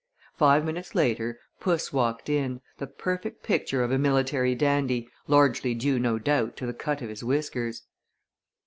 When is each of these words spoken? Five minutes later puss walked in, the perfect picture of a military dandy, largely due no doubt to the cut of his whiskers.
Five 0.33 0.65
minutes 0.65 0.95
later 0.95 1.39
puss 1.59 1.93
walked 1.93 2.27
in, 2.27 2.61
the 2.79 2.87
perfect 2.87 3.43
picture 3.43 3.83
of 3.83 3.91
a 3.91 3.99
military 3.99 4.55
dandy, 4.55 5.07
largely 5.27 5.75
due 5.75 5.99
no 5.99 6.17
doubt 6.17 6.57
to 6.57 6.65
the 6.65 6.73
cut 6.73 7.03
of 7.03 7.09
his 7.09 7.23
whiskers. 7.23 7.83